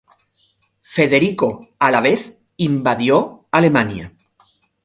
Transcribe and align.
Federico, 0.93 1.67
a 1.77 1.91
la 1.91 2.01
vez, 2.01 2.39
invadió 2.57 3.45
Alemania. 3.51 4.11